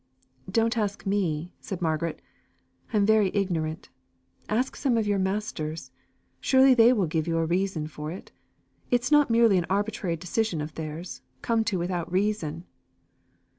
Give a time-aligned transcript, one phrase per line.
[0.49, 2.23] "Don't ask me," said Margaret;
[2.91, 3.89] "I am very ignorant.
[4.49, 5.91] Ask some of your masters.
[6.39, 8.31] Surely they will give you a reason for it.
[8.89, 12.63] It is not merely an arbitrary decision of theirs, come to without reason."